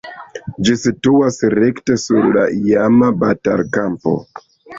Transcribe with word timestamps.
Ĝi 0.69 0.77
situas 0.83 1.37
rekte 1.55 1.99
sur 2.05 2.25
la 2.39 2.47
iama 2.71 3.11
batalkampo. 3.27 4.17